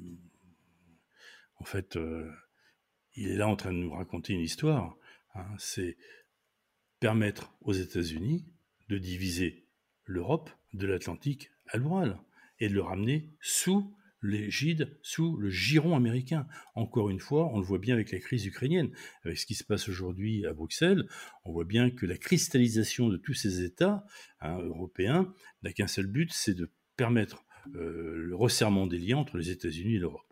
[1.59, 2.31] en fait, euh,
[3.15, 4.97] il est là en train de nous raconter une histoire.
[5.35, 5.97] Hein, c'est
[7.01, 8.47] permettre aux États-Unis
[8.89, 9.65] de diviser
[10.07, 12.19] l'Europe de l'Atlantique à l'Oural
[12.59, 13.92] et de le ramener sous
[14.23, 16.47] l'égide, sous le giron américain.
[16.75, 18.90] Encore une fois, on le voit bien avec la crise ukrainienne,
[19.25, 21.07] avec ce qui se passe aujourd'hui à Bruxelles,
[21.45, 24.05] on voit bien que la cristallisation de tous ces États
[24.40, 29.37] hein, européens n'a qu'un seul but, c'est de permettre euh, le resserrement des liens entre
[29.37, 30.23] les États-Unis et l'Europe.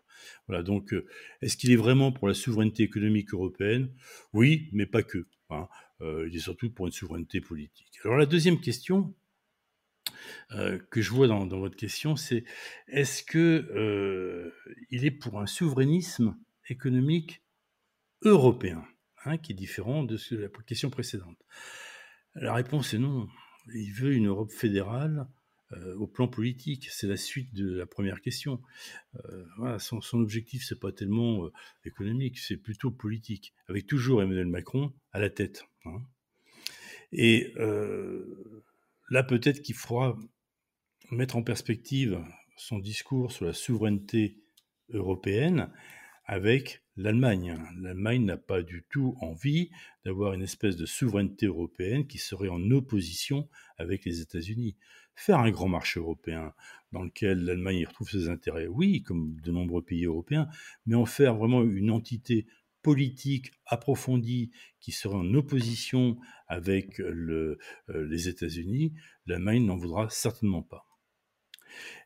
[0.46, 1.06] Voilà, donc euh,
[1.42, 3.90] est-ce qu'il est vraiment pour la souveraineté économique européenne?
[4.32, 5.26] Oui, mais pas que.
[5.50, 5.68] Hein.
[6.00, 7.98] Euh, il est surtout pour une souveraineté politique.
[8.04, 9.14] Alors la deuxième question,
[10.52, 12.44] euh, que je vois dans, votre question, c'est
[12.88, 13.38] est-ce que
[13.74, 14.52] euh,
[14.90, 16.36] il est pour un souverainisme
[16.68, 17.42] économique
[18.22, 18.84] européen,
[19.24, 21.38] hein, qui est différent de la question précédente?
[22.34, 23.28] La réponse est non.
[23.74, 25.26] Il veut une Europe fédérale
[25.72, 26.88] euh, au plan politique.
[26.90, 28.60] C'est la suite de la première question.
[29.78, 31.48] Son, son, objectif, c'est pas tellement
[31.84, 35.64] économique, c'est plutôt politique, avec toujours Emmanuel Macron à la tête.
[35.84, 36.02] Hein.
[37.12, 37.54] Et
[39.10, 40.16] là, peut-être qu'il faudra
[41.10, 42.22] mettre en perspective
[42.56, 44.38] son discours sur la souveraineté
[44.90, 45.70] européenne
[46.24, 47.58] avec l'Allemagne.
[47.78, 49.70] L'Allemagne n'a pas du tout envie
[50.04, 54.76] d'avoir une espèce de souveraineté européenne qui serait en opposition avec les États-Unis.
[55.16, 56.54] Faire un grand marché européen
[56.92, 60.48] dans lequel l'Allemagne retrouve ses intérêts, oui, comme de nombreux pays européens,
[60.86, 62.46] mais en faire vraiment une entité
[62.84, 68.92] politique approfondie qui serait en opposition avec le, euh, les États-Unis,
[69.26, 70.86] l'Allemagne n'en voudra certainement pas.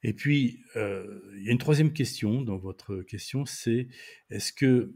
[0.02, 3.88] Et puis, euh, il y a une troisième question dans votre question, c'est
[4.30, 4.94] est-ce que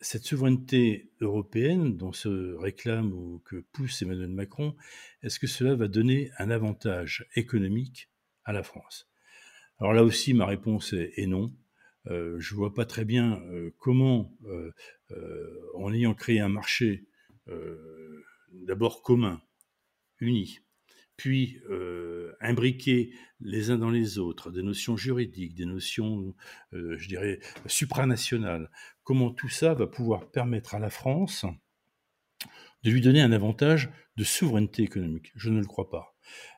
[0.00, 4.76] cette souveraineté européenne dont se réclame ou que pousse Emmanuel Macron,
[5.22, 8.10] est-ce que cela va donner un avantage économique
[8.44, 9.08] à la France?
[9.78, 11.54] Alors là aussi, ma réponse est, non.
[12.06, 13.42] Je ne vois pas très bien
[13.78, 14.36] comment,
[15.74, 17.06] en ayant créé un marché
[18.52, 19.42] d'abord commun,
[20.20, 20.60] uni,
[21.16, 21.60] puis
[22.40, 26.34] imbriquer les uns dans les autres des notions juridiques, des notions,
[26.72, 28.70] je dirais, supranationales,
[29.02, 31.46] comment tout ça va pouvoir permettre à la France
[32.82, 35.32] de lui donner un avantage de souveraineté économique?
[35.36, 36.16] Je ne le crois pas.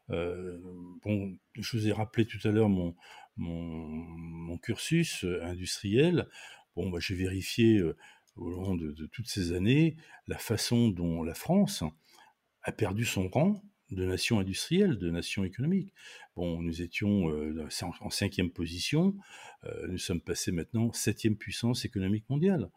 [0.09, 2.97] Bon, je vous ai rappelé tout à l'heure mon,
[3.37, 6.29] mon, cursus industriel.
[6.75, 7.83] Bon, bah, j'ai vérifié
[8.37, 9.97] au long de, toutes ces années
[10.27, 11.85] la façon dont la France
[12.63, 15.93] a perdu son rang de nation industrielle, de nation économique.
[16.35, 17.69] Bon, nous étions euh,
[18.01, 19.17] en cinquième position,
[19.65, 22.71] euh, nous sommes passés maintenant septième puissance économique mondiale.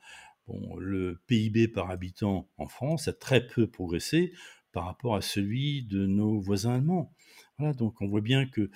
[0.48, 4.34] Bon, le PIB par habitant en France a très peu progressé
[4.72, 7.12] par rapport à celui de nos voisins allemands.
[7.58, 8.70] Voilà, donc on voit bien que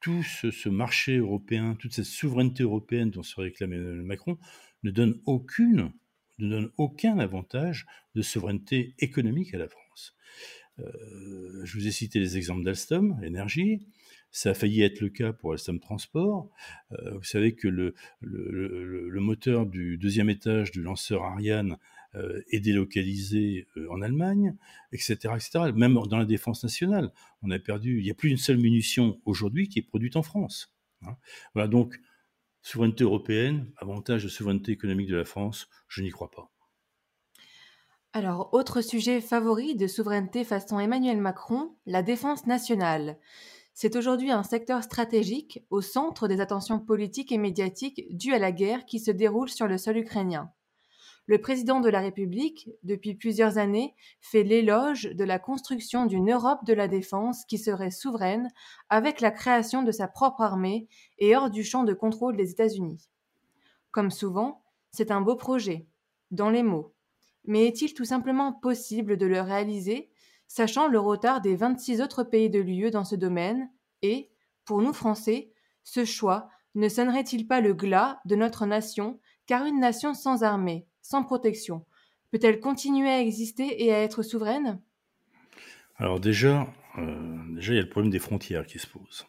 [0.00, 4.38] tout ce, marché européen, toute cette souveraineté européenne dont se réclame Emmanuel Macron
[4.82, 5.20] ne donne
[6.76, 10.14] aucun avantage de souveraineté économique à la France.
[10.80, 13.86] Euh, je vous ai cité les exemples d'Alstom, énergie.
[14.30, 16.50] Ça a failli être le cas pour Alstom Transport.
[16.92, 17.94] Euh, vous savez que le,
[19.20, 21.78] moteur du deuxième étage du lanceur Ariane
[22.14, 24.56] est délocalisé en Allemagne,
[24.92, 25.72] etc., etc.
[25.74, 27.98] Même dans la défense nationale, on a perdu.
[27.98, 30.74] Il n'y a plus une seule munition aujourd'hui qui est produite en France.
[31.06, 31.16] Hein.
[31.54, 31.98] Voilà donc
[32.62, 36.50] souveraineté européenne, avantage de souveraineté économique de la France, je n'y crois pas.
[38.12, 43.18] Alors, autre sujet favori de souveraineté façon Emmanuel Macron, la défense nationale.
[43.74, 48.50] C'est aujourd'hui un secteur stratégique au centre des attentions politiques et médiatiques dues à la
[48.50, 50.50] guerre qui se déroule sur le sol ukrainien.
[51.28, 56.64] Le président de la République, depuis plusieurs années, fait l'éloge de la construction d'une Europe
[56.64, 58.50] de la défense qui serait souveraine
[58.88, 60.88] avec la création de sa propre armée
[61.18, 63.08] et hors du champ de contrôle des États-Unis.
[63.92, 65.86] Comme souvent, c'est un beau projet,
[66.32, 66.94] dans les mots
[67.48, 70.10] mais est-il tout simplement possible de le réaliser,
[70.48, 73.70] sachant le retard des 26 autres pays de l'UE dans ce domaine?
[74.02, 74.30] Et,
[74.66, 75.50] pour nous Français,
[75.82, 80.86] ce choix ne sonnerait-il pas le glas de notre nation, car une nation sans armée,
[81.08, 81.86] sans protection,
[82.30, 84.78] peut-elle continuer à exister et à être souveraine?
[85.96, 89.26] Alors déjà, euh, déjà, il y a le problème des frontières qui se pose.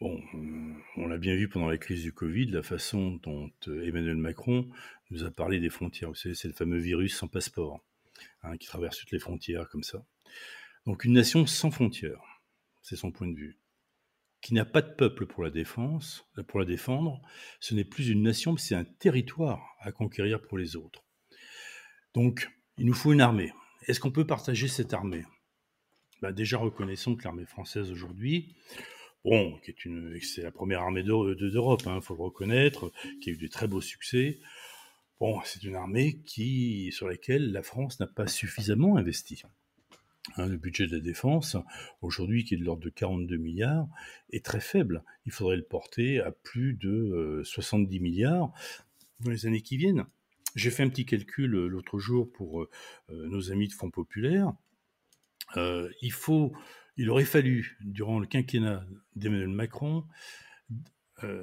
[0.00, 0.18] Bon,
[0.96, 4.70] on l'a bien vu pendant la crise du Covid, la façon dont euh, Emmanuel Macron
[5.10, 6.08] nous a parlé des frontières.
[6.08, 7.84] Vous savez, c'est le fameux virus sans passeport,
[8.42, 10.02] hein, qui traverse toutes les frontières comme ça.
[10.86, 12.24] Donc une nation sans frontières,
[12.80, 13.58] c'est son point de vue,
[14.40, 17.20] qui n'a pas de peuple pour la défense, pour la défendre,
[17.60, 21.04] ce n'est plus une nation, mais c'est un territoire à conquérir pour les autres.
[22.14, 23.52] Donc, il nous faut une armée.
[23.86, 25.24] Est-ce qu'on peut partager cette armée?
[26.22, 28.56] Bah, Déjà, reconnaissons que l'armée française aujourd'hui,
[29.24, 33.30] bon, qui est une, c'est la première armée d'Europe, il hein, faut le reconnaître, qui
[33.30, 34.40] a eu de très beaux succès.
[35.18, 39.42] Bon, c'est une armée qui, sur laquelle la France n'a pas suffisamment investi.
[40.36, 41.56] Hein, le budget de la défense,
[42.02, 43.88] aujourd'hui, qui est de l'ordre de 42 milliards,
[44.30, 45.02] est très faible.
[45.24, 48.52] Il faudrait le porter à plus de 70 euh, milliards
[49.20, 50.04] dans les années qui viennent.
[50.56, 52.68] J'ai fait un petit calcul euh, l'autre jour pour euh,
[53.08, 54.52] nos amis de Fonds populaires.
[55.56, 56.52] il faut
[56.96, 58.84] il aurait fallu, durant le quinquennat
[59.16, 60.04] d'Emmanuel Macron,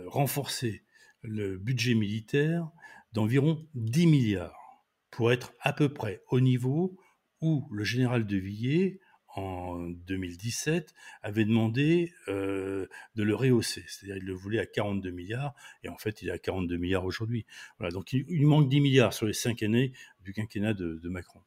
[0.05, 0.83] renforcer
[1.23, 2.69] le budget militaire
[3.13, 6.95] d'environ 10 milliards pour être à peu près au niveau
[7.41, 8.99] où le général de Villiers,
[9.35, 13.83] en 2017, avait demandé euh, de le rehausser.
[13.87, 17.05] C'est-à-dire qu'il le voulait à 42 milliards, et en fait, il est à 42 milliards
[17.05, 17.45] aujourd'hui.
[17.77, 21.41] Voilà, donc il, il, manque 10 milliards sur les cinq années du quinquennat de, Macron.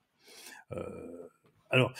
[0.73, 1.29] Euh,
[1.69, 1.93] alors,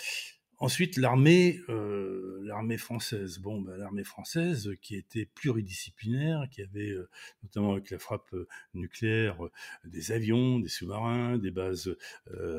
[0.63, 3.39] Ensuite, l'armée, euh, l'armée française.
[3.39, 6.95] Bon, ben, l'armée française qui était pluridisciplinaire, qui avait
[7.43, 8.35] notamment avec la frappe
[8.75, 9.39] nucléaire
[9.87, 11.97] des avions, des sous-marins, des bases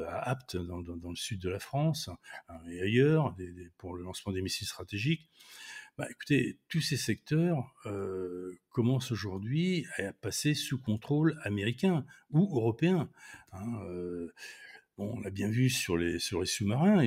[0.09, 2.09] aptes dans, le sud de la France
[2.49, 3.35] hein, et ailleurs
[3.77, 5.29] pour le lancement des missiles stratégiques.
[5.97, 7.71] Bah, écoutez, tous ces secteurs
[8.69, 13.11] commencent aujourd'hui à passer sous contrôle américain ou européen.
[13.51, 13.67] Hein,
[14.97, 17.03] on l'a bien vu sur les, sous-marins,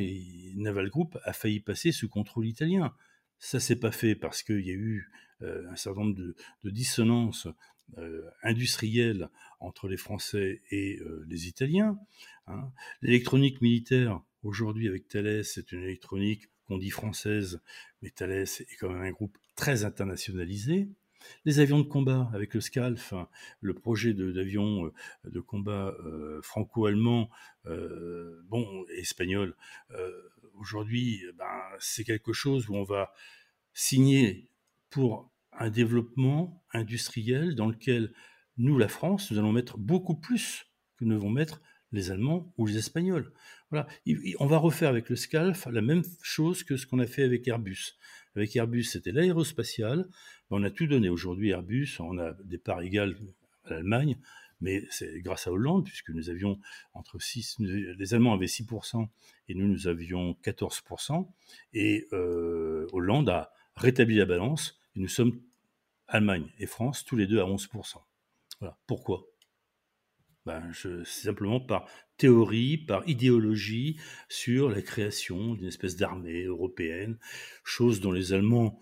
[0.55, 2.95] Naval Group a failli passer sous contrôle italien.
[3.39, 5.11] Ça s'est pas fait parce qu'il y a eu
[5.43, 6.35] euh, un certain nombre de,
[6.71, 7.49] dissonances
[7.99, 9.29] euh, industrielles
[9.61, 11.99] entre les Français et euh, les Italiens.
[12.47, 12.71] Hein.
[13.03, 17.61] L'électronique militaire, aujourd'hui avec Thales, c'est une électronique qu'on dit française,
[18.01, 20.89] mais Thales est quand même un groupe très internationalisé.
[21.45, 23.15] Les avions de combat avec le SCALF,
[23.61, 24.93] le projet d'avion
[25.25, 25.95] de, combat
[26.43, 27.31] franco-allemand,
[27.65, 29.57] bon, espagnol,
[30.55, 33.13] aujourd'hui, ben, c'est quelque chose où on va
[33.73, 34.49] signer
[34.91, 38.13] pour un développement industriel dans lequel
[38.57, 41.61] nous, la France, nous allons mettre beaucoup plus que ne vont mettre
[41.93, 43.33] les Allemands ou les Espagnols.
[43.71, 43.87] Voilà.
[44.39, 47.47] On va refaire avec le SCALF la même chose que ce qu'on a fait avec
[47.49, 47.97] Airbus.
[48.37, 50.09] Avec Airbus, c'était l'aérospatial.
[50.51, 51.09] On a tout donné.
[51.09, 53.17] Aujourd'hui, Airbus, on a des parts égales
[53.65, 54.19] à l'Allemagne,
[54.61, 56.59] mais c'est grâce à Hollande, puisque nous avions
[56.95, 59.09] entre 6, les Allemands avaient 6%
[59.49, 61.27] et nous, nous avions 14%.
[61.73, 65.41] Et euh, Hollande a rétabli la balance et nous sommes
[66.09, 67.97] Allemagne et France tous les deux à 11%.
[68.61, 68.79] Voilà.
[68.87, 69.27] Pourquoi?
[70.47, 70.73] Ben,
[71.05, 71.87] simplement par
[72.19, 77.19] théorie, par idéologie sur la création d'une espèce d'armée européenne,
[77.65, 78.79] chose dont les Allemands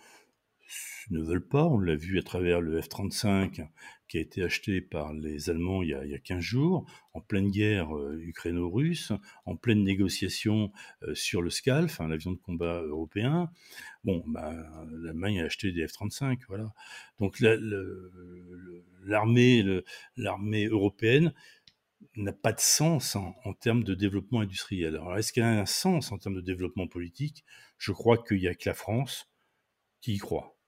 [1.10, 1.64] ne veulent pas.
[1.64, 3.68] On l'a vu à travers le F-35
[4.12, 7.50] qui a été acheté par les Allemands il y a, il 15 jours, en pleine
[7.50, 9.10] guerre euh, ukraino-russe,
[9.46, 10.70] en pleine négociation
[11.02, 13.50] euh, sur le SCALF, l'avion de combat européen.
[14.04, 16.74] Bon, ben, l'Allemagne a acheté des F-35, voilà.
[17.20, 17.40] Donc
[19.02, 19.64] l'armée
[20.18, 21.32] l'armée européenne
[22.14, 24.96] n'a pas de sens en, termes de développement industriel.
[24.96, 27.46] Alors, est-ce qu'elle a un sens en termes de développement politique?
[27.78, 29.32] Je crois qu'il n'y a que la France
[30.02, 30.58] qui y croit.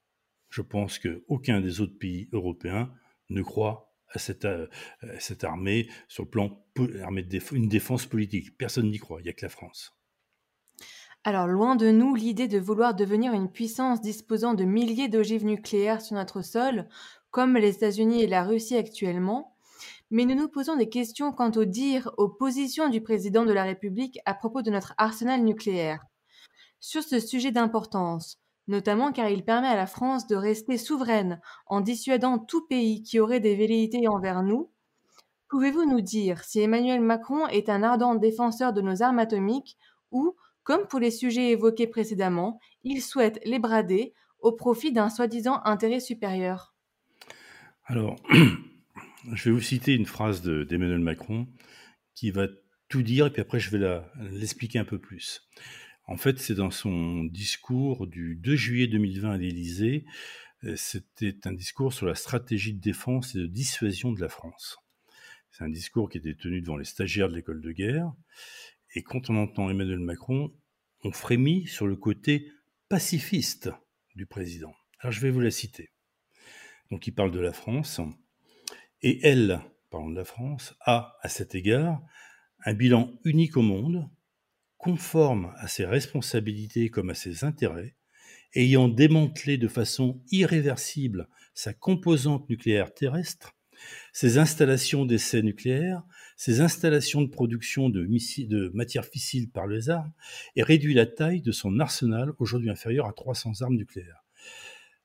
[0.49, 2.91] Je pense qu'aucun des autres pays européens
[3.35, 4.69] ne croit à cette, euh,
[5.43, 6.65] armée sur le plan
[7.03, 8.57] armée une défense politique.
[8.57, 9.93] Personne n'y croit, il n'y a que la France.
[11.25, 16.03] Alors, loin de nous l'idée de vouloir devenir une puissance disposant de milliers d'ogives nucléaires
[16.03, 16.89] sur notre sol,
[17.31, 19.57] comme les États-Unis et la Russie actuellement,
[20.11, 23.65] mais nous nous posons des questions quant aux dires, aux positions du président de la
[23.65, 26.05] République à propos de notre arsenal nucléaire.
[26.79, 31.81] Sur ce sujet d'importance, notamment car il permet à la France de rester souveraine en
[31.81, 34.71] dissuadant tout pays qui aurait des velléités envers nous,
[35.49, 39.77] pouvez-vous nous dire si Emmanuel Macron est un ardent défenseur de nos armes atomiques
[40.11, 45.61] ou, comme pour les sujets évoqués précédemment, il souhaite les brader au profit d'un soi-disant
[45.65, 46.75] intérêt supérieur?
[47.87, 48.17] Alors,
[49.33, 51.47] je vais vous citer une phrase d'Emmanuel Macron
[52.15, 52.47] qui va
[52.89, 55.49] tout dire, et puis après je vais l'expliquer un peu plus.
[56.07, 60.05] En fait, c'est dans son discours du 2 juillet 2020 à l'Élysée.
[60.65, 64.79] Euh, c'était un discours sur la stratégie de défense et de dissuasion de la France.
[65.51, 68.13] C'est un discours qui était tenu devant les stagiaires de l'école de guerre.
[68.95, 70.53] Et quand on entend Emmanuel Macron,
[71.05, 72.51] on frémit sur le côté
[72.89, 73.71] pacifiste
[74.15, 74.75] du président.
[75.01, 75.91] Alors je vais vous la citer.
[76.91, 78.01] Donc il parle de la France.
[79.01, 82.03] Et elle, parlons de la France, a, à cet égard,
[82.65, 84.09] un bilan unique au monde,
[84.85, 87.97] conforme à ses responsabilités comme à ses intérêts,
[88.55, 93.57] ayant démantelé de façon irréversible sa composante nucléaire terrestre,
[94.13, 96.03] ses installations d'essais nucléaires,
[96.37, 100.13] ses installations de production de, matières fissiles par les armes,
[100.55, 104.23] et réduit la taille de son arsenal, aujourd'hui inférieur à 300 armes nucléaires.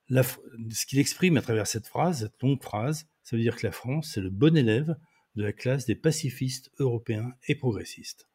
[0.09, 3.71] ce qu'il exprime à travers cette phrase, cette longue phrase, ça veut dire que la
[3.71, 4.97] France, c'est le bon élève
[5.37, 8.27] de la classe des pacifistes européens et progressistes.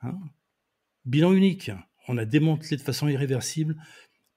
[0.00, 0.20] Hein
[1.04, 1.70] Bilan unique,
[2.08, 3.76] on a démantelé de façon irréversible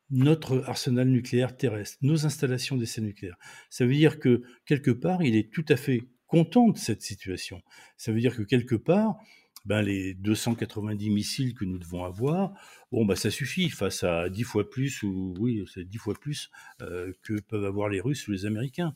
[0.10, 3.38] notre arsenal nucléaire terrestre, nos installations d'essais nucléaires.
[3.70, 7.62] Ça veut dire que quelque part, il est tout à fait content de cette situation.
[7.98, 9.18] Ça veut dire que quelque part,
[9.66, 12.54] ben, les 290 missiles que nous devons avoir,
[12.92, 16.50] bon, ben, ça suffit face à 10 fois plus, ou oui, c'est 10 fois plus
[16.82, 18.94] euh, que peuvent avoir les Russes ou les Américains.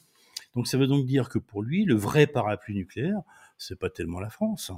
[0.56, 3.22] Donc ça veut donc dire que pour lui, le vrai parapluie nucléaire,
[3.58, 4.72] c'est pas tellement la France.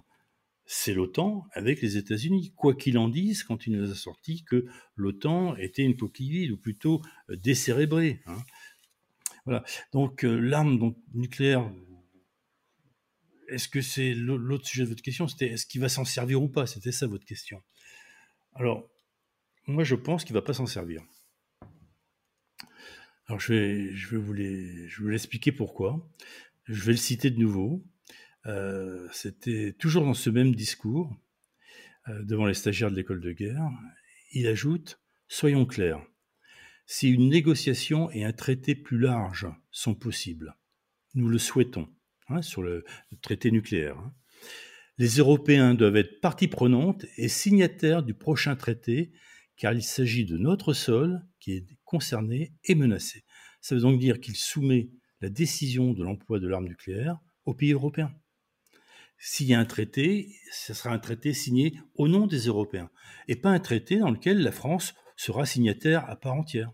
[0.66, 2.54] C'est l'OTAN avec les États-Unis.
[2.56, 6.52] Quoi qu'il en dise, quand il nous a sorti que l'OTAN était une coquille vide,
[6.52, 8.22] ou plutôt euh, décérébrée.
[8.26, 9.62] Hein.
[9.92, 11.70] Donc euh, l'arme nucléaire,
[13.50, 15.28] est-ce que c'est l'autre sujet de votre question?
[15.28, 16.66] C'était est-ce qu'il va s'en servir ou pas?
[16.66, 17.62] C'était ça votre question.
[18.56, 18.90] Alors,
[19.68, 21.04] moi je pense qu'il ne va pas s'en servir.
[23.28, 26.10] Alors je vais, je vais vous l'expliquer pourquoi.
[26.66, 27.84] Je vais le citer de nouveau.
[28.46, 31.16] Euh, c'était toujours dans ce même discours
[32.10, 33.70] euh, devant les stagiaires de l'école de guerre.
[34.32, 36.06] Il ajoute Soyons clairs,
[36.86, 40.56] si une négociation et un traité plus large sont possibles,
[41.16, 41.88] nous le souhaitons,
[42.28, 42.84] hein, sur le,
[43.22, 44.14] traité nucléaire, hein,
[45.00, 49.12] les Européens doivent être partie prenante et signataires du prochain traité,
[49.56, 53.24] car il s'agit de notre sol qui est concerné et menacé.
[53.60, 54.92] Ça veut donc dire qu'il soumet
[55.22, 58.14] la décision de l'emploi de l'arme nucléaire aux pays européens.
[59.26, 62.90] S'il y a un traité, ce sera un traité signé au nom des Européens,
[63.30, 66.74] et pas un traité dans lequel la France sera signataire à part entière.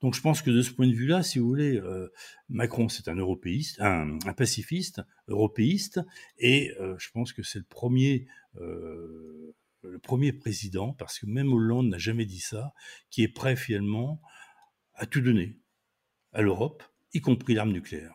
[0.00, 2.12] Donc je pense que de ce point de vue-là, si vous voulez, euh,
[2.48, 6.00] Macron c'est un européiste, un, pacifiste, européiste,
[6.38, 8.28] et euh, je pense que c'est le premier,
[8.60, 12.72] euh, le premier président, parce que même Hollande n'a jamais dit ça,
[13.10, 14.20] qui est prêt finalement
[14.94, 15.58] à tout donner
[16.32, 18.14] à l'Europe, y compris l'arme nucléaire.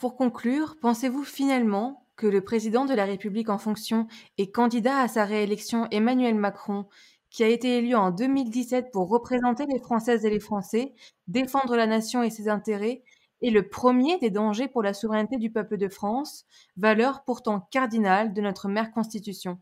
[0.00, 4.06] Pour conclure, pensez-vous finalement que le président de la République en fonction
[4.36, 6.86] et candidat à sa réélection Emmanuel Macron
[7.30, 10.92] qui a été élu en 2017 pour représenter les Françaises et les Français,
[11.28, 13.02] défendre la nation et ses intérêts,
[13.40, 16.44] est le premier des dangers pour la souveraineté du peuple de France,
[16.76, 19.58] valeur pourtant cardinale de notre mère Constitution.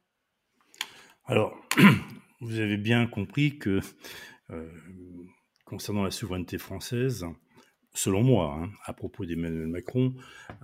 [1.26, 1.54] Alors,
[2.40, 3.78] vous avez bien compris que,
[4.50, 4.68] euh,
[5.64, 7.24] concernant la souveraineté française,
[7.94, 10.14] selon moi, hein, à propos d'Emmanuel Macron,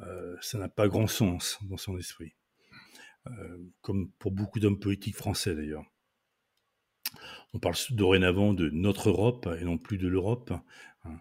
[0.03, 2.35] euh, ça n'a pas grand sens dans son esprit,
[3.27, 5.85] euh, comme pour beaucoup d'hommes politiques français d'ailleurs.
[7.53, 10.53] On parle dorénavant de notre Europe et non plus de l'Europe.
[11.05, 11.19] Hein.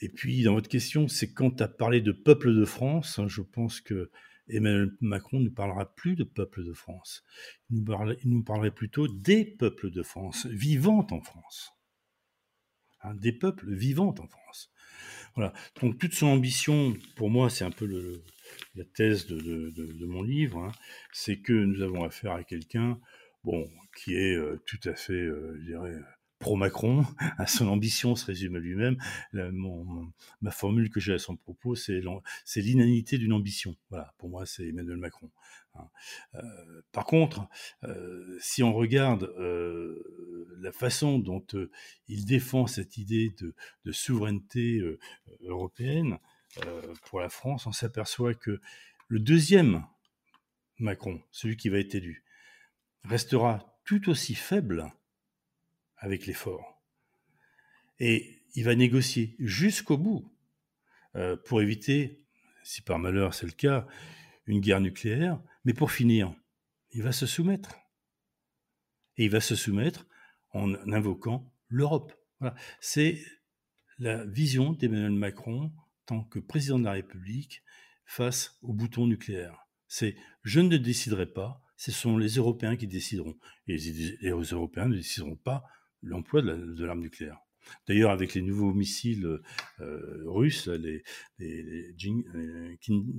[0.00, 3.80] Et puis, dans votre question, c'est quand as parlé de peuple de France, je pense
[3.80, 4.10] que
[4.48, 7.24] Emmanuel Macron ne parlera plus de peuple de France.
[7.70, 7.84] Il
[8.24, 11.72] nous, parlerait plutôt des peuples de France, vivant en France.
[13.02, 14.72] Hein, des peuples vivants en France.
[15.34, 15.52] Voilà.
[15.80, 17.86] Donc, toute son ambition, pour moi, c'est un peu
[18.74, 20.72] la thèse de, mon livre, hein,
[21.12, 22.98] c'est que nous avons affaire à quelqu'un
[23.44, 25.94] bon, qui est euh, tout à fait, euh, je dirais,
[26.38, 27.04] pro-Macron,
[27.38, 28.96] à son ambition se résume à lui-même.
[29.32, 32.00] ma formule que j'ai à son propos, c'est
[32.56, 33.76] l'inanité d'une ambition.
[33.90, 35.30] Voilà, pour moi, c'est Emmanuel Macron.
[35.74, 35.88] Hein.
[36.34, 37.48] Euh, par contre,
[38.40, 39.32] si on regarde
[40.60, 41.44] la façon dont
[42.08, 43.34] il défend cette idée
[43.84, 44.82] de souveraineté
[45.42, 46.18] européenne
[47.04, 48.60] pour la France, on s'aperçoit que
[49.08, 49.84] le deuxième
[50.78, 52.24] Macron, celui qui va être élu,
[53.04, 54.92] restera tout aussi faible
[55.98, 56.82] avec l'effort.
[57.98, 60.32] Et il va négocier jusqu'au bout
[61.16, 62.24] euh, pour éviter,
[62.62, 63.86] si par malheur c'est le cas,
[64.46, 66.34] une guerre nucléaire, mais pour finir,
[66.92, 67.76] il va se soumettre.
[69.16, 70.06] Et il va se soumettre
[70.52, 72.12] en invoquant l'Europe.
[72.80, 73.20] C'est
[73.98, 75.72] la vision d'Emmanuel Macron
[76.06, 77.62] tant que président de la République
[78.06, 79.68] face au bouton nucléaire.
[79.88, 83.36] C'est je ne déciderai pas, ce sont les Européens qui décideront.
[83.66, 85.64] Et les, Européens ne décideront pas
[86.02, 87.38] l'emploi de l'arme nucléaire.
[87.86, 89.40] D'ailleurs, avec les nouveaux missiles
[89.80, 91.02] euh, russes, les,
[91.38, 91.94] les,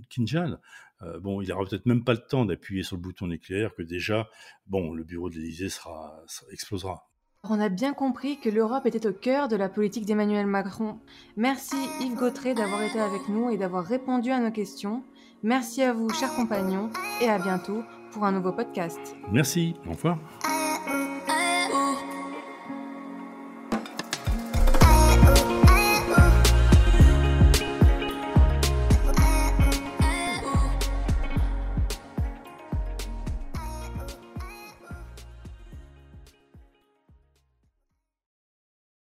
[0.10, 0.60] Kinjal,
[1.02, 3.84] euh, bon, il n'aura peut-être même pas le temps d'appuyer sur le bouton nucléaire que
[3.84, 4.28] déjà,
[4.68, 7.08] bon, le bureau de l'Élysée sera, explosera.
[7.44, 11.00] On a bien compris que l'Europe était au cœur de la politique d'Emmanuel Macron.
[11.38, 15.04] Merci Yves Gautret d'avoir été avec nous et d'avoir répondu à nos questions.
[15.42, 16.90] Merci à vous, chers compagnons,
[17.22, 19.00] et à bientôt pour un nouveau podcast.
[19.32, 20.20] Merci, au revoir.